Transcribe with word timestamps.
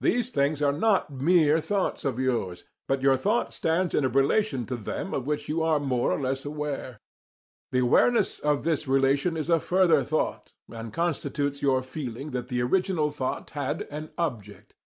These 0.00 0.30
things 0.30 0.62
are 0.62 0.72
not 0.72 1.10
mere 1.10 1.60
thoughts 1.60 2.06
of 2.06 2.18
yours, 2.18 2.64
but 2.88 3.02
your 3.02 3.18
thought 3.18 3.52
stands 3.52 3.92
in 3.94 4.02
a 4.02 4.08
relation 4.08 4.64
to 4.64 4.74
them 4.74 5.12
of 5.12 5.26
which 5.26 5.50
you 5.50 5.62
are 5.62 5.78
more 5.78 6.12
or 6.12 6.18
less 6.18 6.46
aware. 6.46 7.02
The 7.70 7.80
awareness 7.80 8.38
of 8.38 8.64
this 8.64 8.88
relation 8.88 9.36
is 9.36 9.50
a 9.50 9.60
further 9.60 10.02
thought, 10.02 10.54
and 10.70 10.94
constitutes 10.94 11.60
your 11.60 11.82
feeling 11.82 12.30
that 12.30 12.48
the 12.48 12.62
original 12.62 13.10
thought 13.10 13.50
had 13.50 13.82
an 13.90 14.12
"object." 14.16 14.76